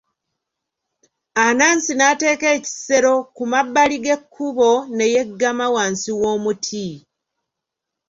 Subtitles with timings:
[1.45, 6.87] Anansi n'ateeka ekisero ku mabbali g'ekkubo ne yeggama wansi w'omuti..